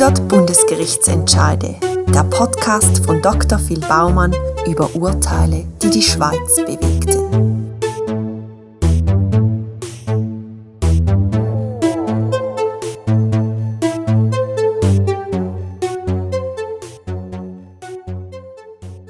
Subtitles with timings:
[0.00, 1.76] 100 Bundesgerichtsentscheide.
[2.14, 3.58] Der Podcast von Dr.
[3.58, 4.34] Phil Baumann
[4.66, 7.76] über Urteile, die die Schweiz bewegten.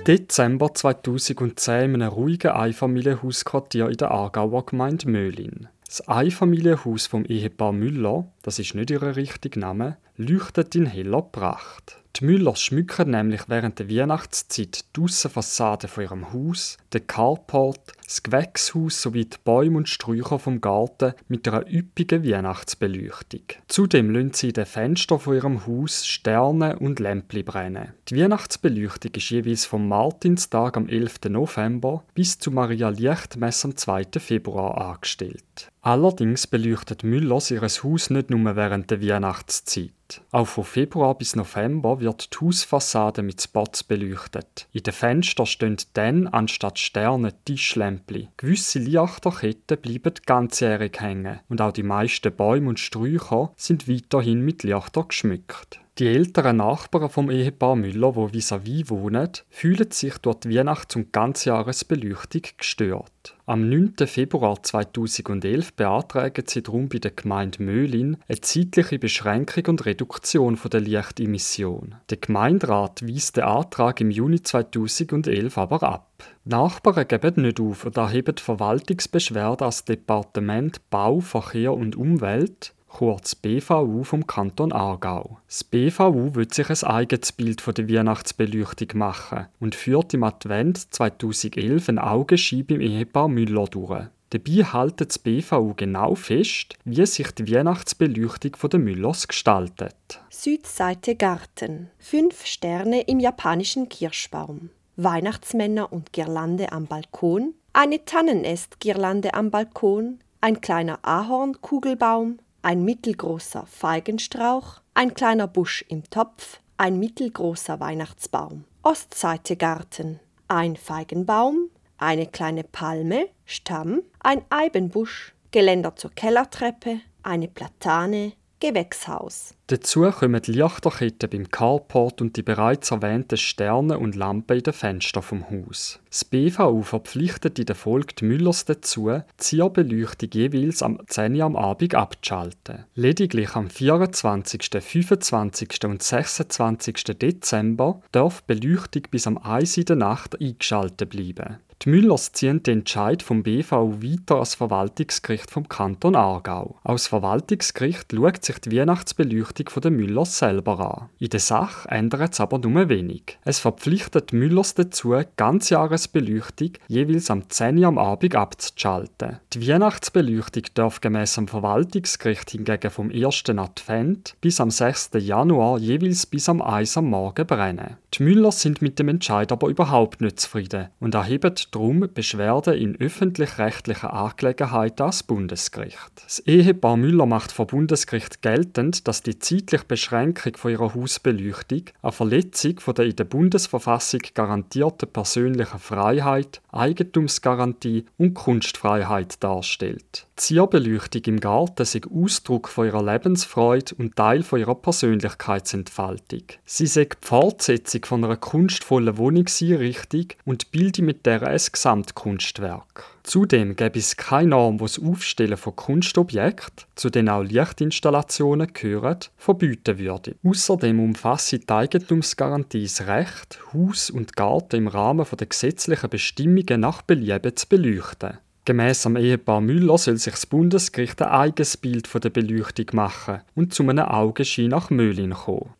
[0.08, 5.68] Dezember 2010 in einem ruhigen Einfamilienhausquartier in der Aargauer Gemeinde Möhlin.
[5.86, 11.96] Das Einfamilienhaus vom Ehepaar Müller, das ist nicht ihr richtiger Name, leuchtet in heller Pracht.
[12.16, 18.22] Die Müllers schmücken nämlich während der Weihnachtszeit die Aussenfassade von ihrem Haus, den Carport, das
[18.22, 23.44] Gewächshaus sowie die Bäume und Sträucher vom Garten mit einer üppigen Weihnachtsbeleuchtung.
[23.68, 27.94] Zudem lassen sie in den Fenstern von ihrem Haus Sterne und Lämpchen brennen.
[28.08, 31.30] Die Weihnachtsbeleuchtung ist jeweils vom Martinstag am 11.
[31.30, 34.08] November bis zu Maria Lichtmesse am 2.
[34.18, 35.70] Februar angestellt.
[35.80, 39.92] Allerdings beleuchtet Müllers ihr Haus nicht nur während der Weihnachtszeit.
[40.30, 44.68] Auch von Februar bis November wird die Hausfassade mit Spots beleuchtet.
[44.72, 48.28] In den Fenstern stehen dann anstatt Sterne Tischlämpchen.
[48.36, 54.62] Gewisse Lichterketten bleiben ganzjährig hängen und auch die meisten Bäume und Sträucher sind weiterhin mit
[54.62, 55.80] Lichter geschmückt.
[56.00, 61.12] Die älteren Nachbarn vom Ehepaar Müller, wo vis-à-vis wohnen, fühlen sich durch die Weihnachts- und
[61.12, 63.36] Ganzjahresbeleuchtung gestört.
[63.44, 64.06] Am 9.
[64.06, 70.80] Februar 2011 beantragen sie darum bei der Gemeinde Möhlin eine zeitliche Beschränkung und Reduktion der
[70.80, 71.96] Lichtemission.
[72.08, 76.24] Der Gemeinderat weist den Antrag im Juni 2011 aber ab.
[76.46, 84.04] Nachbarn geben nicht auf und erheben Verwaltungsbeschwerde als Departement Bau, Verkehr und Umwelt kurz BVU
[84.04, 85.38] vom Kanton Aargau.
[85.46, 90.92] Das BVU will sich ein eigenes Bild von der Weihnachtsbeleuchtung machen und führt im Advent
[90.92, 94.04] 2011 ein Augenschein beim Ehepaar Müller durch.
[94.30, 100.20] Dabei hält das BVU genau fest, wie sich die Weihnachtsbeleuchtung der Müllers gestaltet.
[100.28, 101.90] Südseite Garten.
[101.98, 104.70] Fünf Sterne im japanischen Kirschbaum.
[104.96, 107.54] Weihnachtsmänner und Girlande am Balkon.
[107.72, 110.18] Eine Tannenestgirlande am Balkon.
[110.40, 118.64] Ein kleiner Ahornkugelbaum ein mittelgroßer Feigenstrauch, ein kleiner Busch im Topf, ein mittelgroßer Weihnachtsbaum.
[118.82, 128.32] Ostseite Garten, ein Feigenbaum, eine kleine Palme, Stamm, ein Eibenbusch, Geländer zur Kellertreppe, eine Platane,
[128.60, 129.54] Gewächshaus.
[129.68, 134.74] Dazu kommen die Lichterketten beim Carport und die bereits erwähnten Sterne und Lampen in den
[134.74, 135.98] Fenstern vom Haus.
[136.10, 141.44] Das BVU verpflichtet in der Folge die Müllers dazu, die Zierbeleuchtung jeweils am 10 Uhr
[141.44, 142.84] am Abend abzuschalten.
[142.94, 145.84] Lediglich am 24., 25.
[145.84, 147.04] und 26.
[147.18, 151.58] Dezember darf die Beleuchtung bis am 1 in der Nacht eingeschaltet bleiben.
[151.86, 153.70] Die Müllers ziehen den Entscheid vom BV
[154.02, 156.76] weiter als Verwaltungsgericht vom Kanton Aargau.
[156.84, 161.08] Als Verwaltungsgericht schaut sich die Weihnachtsbeleuchtung der Müllers selber an.
[161.18, 163.38] In der Sache ändert es aber nur wenig.
[163.46, 169.40] Es verpflichtet die Müllers dazu, Ganzjahresbeleuchtung jeweils am 10 Uhr am Abend abzuschalten.
[169.54, 173.44] Die Weihnachtsbeleuchtung darf gemäss dem Verwaltungsgericht hingegen vom 1.
[173.56, 175.12] Advent bis am 6.
[175.14, 177.96] Januar jeweils bis am 1 am Morgen brennen.
[178.12, 183.00] Die Müllers sind mit dem Entscheid aber überhaupt nicht zufrieden und erheben darum Beschwerden in
[183.00, 186.10] öffentlich-rechtlichen Angelegenheiten ans Bundesgericht.
[186.22, 192.12] Das Ehepaar Müller macht vor Bundesgericht geltend, dass die zeitliche Beschränkung von ihrer Hausbeleuchtung eine
[192.12, 200.26] Verletzung von der in der Bundesverfassung garantierten persönlichen Freiheit, Eigentumsgarantie und Kunstfreiheit darstellt.
[200.40, 206.44] Die Zierbeleuchtung im Garten sei Ausdruck von ihrer Lebensfreude und Teil von ihrer Persönlichkeitsentfaltung.
[206.64, 213.04] Sie sei die Fortsetzung von einer kunstvollen Wohnungseinrichtung und bilde mit der Gesamtkunstwerk.
[213.22, 219.18] Zudem gäbe es keine Norm, die das Aufstellen von Kunstobjekten, zu denen auch Lichtinstallationen gehören,
[219.36, 220.36] verbieten würde.
[220.44, 227.02] Außerdem umfasst die Eigentumsgarantie das Recht, Haus und Garten im Rahmen der gesetzlichen Bestimmungen nach
[227.02, 228.38] Belieben zu beleuchten.
[228.64, 233.40] Gemäss am Ehepaar Müller soll sich das Bundesgericht ein eigenes Bild von der Beleuchtung machen
[233.54, 235.70] und zu einem Augenschein nach Möhlin kommen.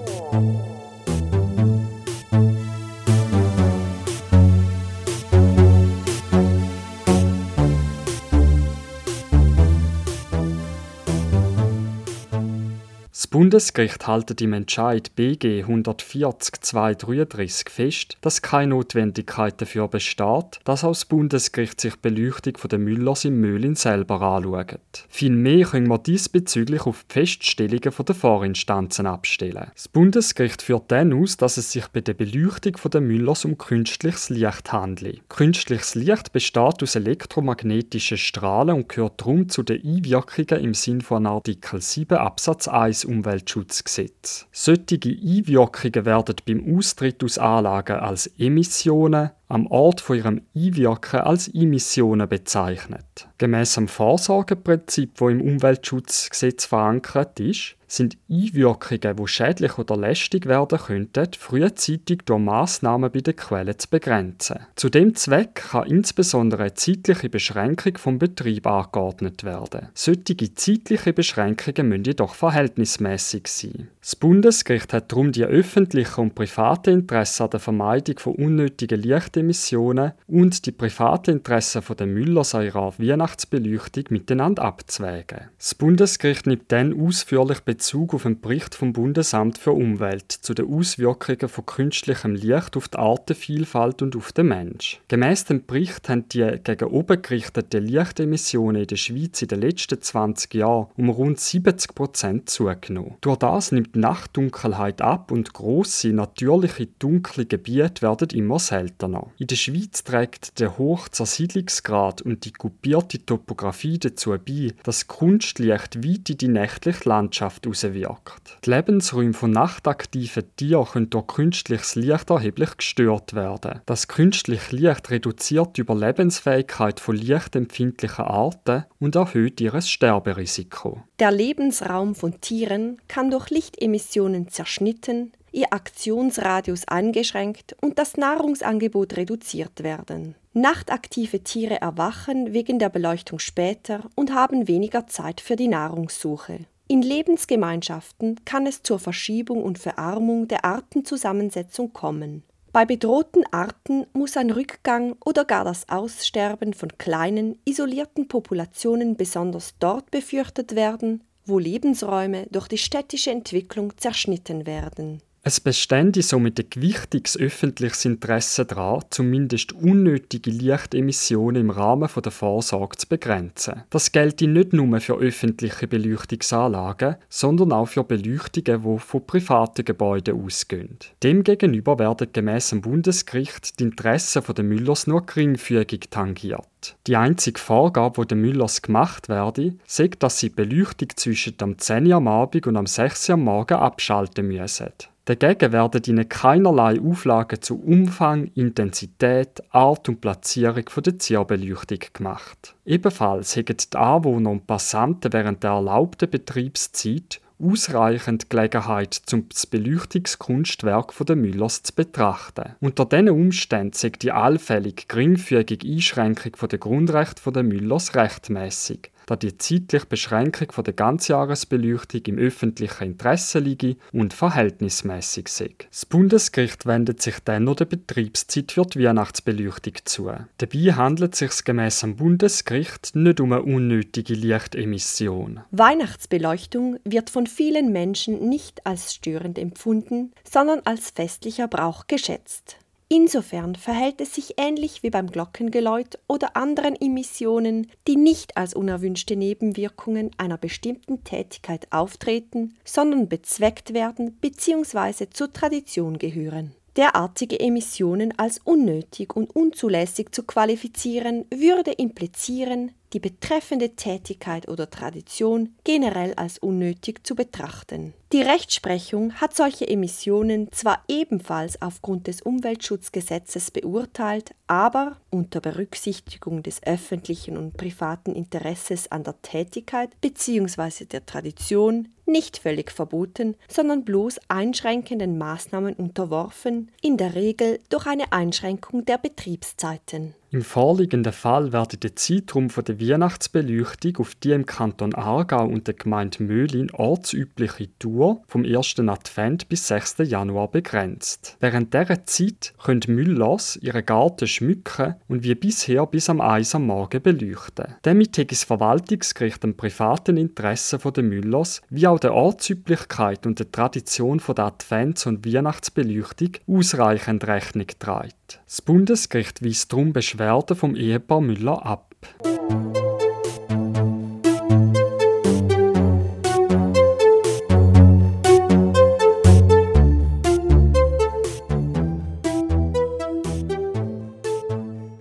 [13.50, 21.04] Bundesgericht hält im Entscheid BG 140-233 fest, dass keine Notwendigkeit dafür besteht, dass auch das
[21.04, 24.78] Bundesgericht sich die Beleuchtung der Müllers im Müllin selber anschaut.
[25.08, 29.72] Vielmehr können wir diesbezüglich auf die Feststellungen der Vorinstanzen abstellen.
[29.74, 34.30] Das Bundesgericht führt dann aus, dass es sich bei der Beleuchtung der Müllers um künstliches
[34.30, 35.28] Licht handelt.
[35.28, 41.26] Künstliches Licht besteht aus elektromagnetischen Strahlen und gehört darum zu den Einwirkungen im Sinn von
[41.26, 44.46] Artikel 7 Absatz 1 um Umweltschutzgesetz.
[44.52, 51.48] Solche Einwirkungen werden beim Austritt aus Anlagen als Emissionen, am Ort von ihrem Einwirken als
[51.48, 53.28] Emissionen bezeichnet.
[53.38, 60.78] Gemäss dem Vorsorgeprinzip, wo im Umweltschutzgesetz verankert ist, sind Einwirkungen, die schädlich oder lästig werden
[60.78, 64.60] könnten, frühzeitig durch Massnahmen bei den Quellen zu begrenzen.
[64.76, 69.88] Zu dem Zweck kann insbesondere eine zeitliche Beschränkung vom Betrieb angeordnet werden.
[69.94, 73.88] Solche zeitliche Beschränkungen müssen jedoch verhältnismäßig sein.
[74.00, 79.02] Das Bundesgericht hat darum die öffentlichen und privaten Interessen an der Vermeidung von unnötigen
[79.40, 85.48] Lichtemissionen und die privaten Interessen der Müllers an ihrer Weihnachtsbeleuchtung miteinander abzuwägen.
[85.58, 90.72] Das Bundesgericht nimmt dann ausführlich Bezug auf einen Bericht vom Bundesamt für Umwelt zu den
[90.72, 95.00] Auswirkungen von künstlichem Licht auf die Artenvielfalt und auf den Mensch.
[95.08, 100.00] Gemäss dem Bericht haben die gegen oben gerichteten Lichtemissionen in der Schweiz in den letzten
[100.00, 103.16] 20 Jahren um rund 70 Prozent zugenommen.
[103.20, 109.29] Durch das nimmt Nachtdunkelheit ab und grosse natürliche dunkle Gebiete werden immer seltener.
[109.38, 116.04] In der Schweiz trägt der hohe Zersiedlungsgrad und die kupierte Topographie dazu bei, dass Kunstlicht
[116.04, 118.58] weit in die nächtliche Landschaft auswirkt.
[118.64, 123.80] Die Lebensräume von nachtaktiven Tieren können durch künstliches Licht erheblich gestört werden.
[123.86, 131.02] Das künstliche Licht reduziert die Überlebensfähigkeit von lichtempfindlichen Arten und erhöht ihr Sterberisiko.
[131.18, 139.82] Der Lebensraum von Tieren kann durch Lichtemissionen zerschnitten, ihr Aktionsradius eingeschränkt und das Nahrungsangebot reduziert
[139.82, 140.34] werden.
[140.52, 146.66] Nachtaktive Tiere erwachen wegen der Beleuchtung später und haben weniger Zeit für die Nahrungssuche.
[146.88, 152.42] In Lebensgemeinschaften kann es zur Verschiebung und Verarmung der Artenzusammensetzung kommen.
[152.72, 159.74] Bei bedrohten Arten muss ein Rückgang oder gar das Aussterben von kleinen, isolierten Populationen besonders
[159.78, 165.20] dort befürchtet werden, wo Lebensräume durch die städtische Entwicklung zerschnitten werden.
[165.42, 172.98] Es bestände somit ein gewichtiges öffentliches Interesse daran, zumindest unnötige Lichtemissionen im Rahmen der Vorsorge
[172.98, 173.84] zu begrenzen.
[173.88, 180.44] Das gelte nicht nur für öffentliche Beleuchtungsanlagen, sondern auch für Beleuchtungen, die von privaten Gebäuden
[180.44, 180.98] ausgehen.
[181.22, 186.66] Demgegenüber werden gemäss dem Bundesgericht die Interessen der Müllers nur geringfügig tangiert.
[187.06, 191.78] Die einzige Vorgabe, die den Müllers gemacht werde, sagt, dass sie die Beleuchtung zwischen dem
[191.78, 194.92] 10 Uhr am Abend und am 6 Uhr am Morgen abschalten müssen.
[195.26, 202.74] Dagegen werden ihnen keinerlei Auflagen zu Umfang, Intensität, Art und Platzierung der Zierbeleuchtung gemacht.
[202.84, 211.14] Ebenfalls hätten die Anwohner und Passanten während der erlaubten Betriebszeit ausreichend Gelegenheit, um das Beleuchtungskunstwerk
[211.26, 212.76] der Müllers zu betrachten.
[212.80, 219.56] Unter diesen Umständen sei die allfällig geringfügige Einschränkung der Grundrechte der Müllers rechtmäßig da die
[219.56, 225.70] zeitliche Beschränkung der Ganzjahresbeleuchtung im öffentlichen Interesse liege und verhältnismäßig sei.
[225.88, 230.32] Das Bundesgericht wendet sich dann noch der Betriebszeit für die Weihnachtsbeleuchtung zu.
[230.58, 235.60] Dabei handelt es sich gemäss dem Bundesgericht nicht um eine unnötige Lichtemission.
[235.70, 242.78] Weihnachtsbeleuchtung wird von vielen Menschen nicht als störend empfunden, sondern als festlicher Brauch geschätzt.
[243.12, 249.34] Insofern verhält es sich ähnlich wie beim Glockengeläut oder anderen Emissionen, die nicht als unerwünschte
[249.34, 255.26] Nebenwirkungen einer bestimmten Tätigkeit auftreten, sondern bezweckt werden bzw.
[255.28, 256.72] zur Tradition gehören.
[256.94, 265.74] Derartige Emissionen als unnötig und unzulässig zu qualifizieren, würde implizieren, die betreffende Tätigkeit oder Tradition
[265.84, 268.14] generell als unnötig zu betrachten.
[268.32, 276.80] Die Rechtsprechung hat solche Emissionen zwar ebenfalls aufgrund des Umweltschutzgesetzes beurteilt, aber unter Berücksichtigung des
[276.84, 281.06] öffentlichen und privaten Interesses an der Tätigkeit bzw.
[281.06, 288.32] der Tradition nicht völlig verboten, sondern bloß einschränkenden Maßnahmen unterworfen, in der Regel durch eine
[288.32, 290.36] Einschränkung der Betriebszeiten.
[290.52, 295.94] Im vorliegenden Fall werde der Zeitraum der Weihnachtsbeleuchtung auf die im Kanton Aargau und der
[295.94, 298.98] Gemeinde Möhlin ortsübliche Tour vom 1.
[298.98, 300.16] Advent bis 6.
[300.24, 301.56] Januar begrenzt.
[301.60, 306.86] Während dieser Zeit können Müllers ihre Garten schmücken und wie bisher bis am 1 am
[306.86, 307.94] Morgen beleuchten.
[308.02, 313.70] Damit hat das Verwaltungsgericht dem privaten Interesse der Müllers wie auch der Ortsüblichkeit und der
[313.70, 318.30] Tradition der Advents- und Weihnachtsbeleuchtung ausreichend Rechnung getragen.
[318.66, 320.39] Das Bundesgericht weist darum Beschwerden
[320.74, 322.14] vom Ehepaar Müller ab.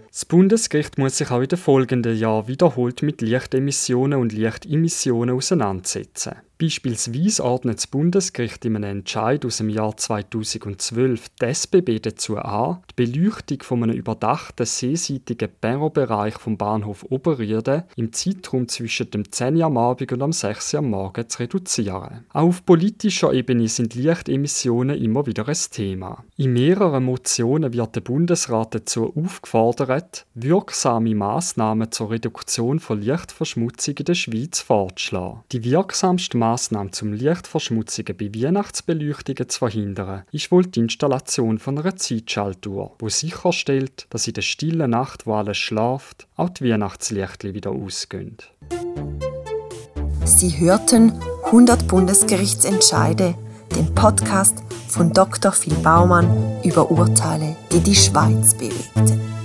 [0.07, 6.48] Das Bundesgericht muss sich auch in den folgenden Jahren wiederholt mit Lichtemissionen und Lichtemissionen auseinandersetzen.
[6.61, 12.79] Beispielsweise ordnet das Bundesgericht in einem Entscheid aus dem Jahr 2012 die SBB dazu an,
[12.91, 19.55] die Beleuchtung von einem überdachten seeseitigen Perrobereich vom Bahnhof Oberriede im Zeitraum zwischen dem 10
[19.55, 22.25] Uhr am Abend und am 6 Uhr am Morgen zu reduzieren.
[22.33, 26.25] Auch auf politischer Ebene sind Lichtemissionen immer wieder ein Thema.
[26.35, 34.05] In mehreren Motionen wird der Bundesrat dazu aufgefordert, wirksame Maßnahmen zur Reduktion von Lichtverschmutzung in
[34.05, 35.39] der Schweiz vorzuschlagen.
[35.53, 41.95] Die wirksamste Maßnahme zum Lichtverschmutzungen bei Weihnachtsbeleuchtungen zu verhindern, ist wohl die Installation von einer
[41.95, 47.69] Zeitschaltuhr, wo sicherstellt, dass in der stillen Nacht, wo alles schlaft, auch die Weihnachtslichter wieder
[47.69, 48.37] ausgehen.
[50.25, 51.13] Sie hörten
[51.45, 53.35] 100 Bundesgerichtsentscheide,
[53.75, 55.51] den Podcast von Dr.
[55.51, 59.38] Phil Baumann über Urteile, die die Schweiz bewegten.